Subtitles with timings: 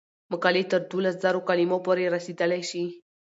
[0.31, 2.85] مقالې تر دولس زره کلمو پورې رسیدلی شي.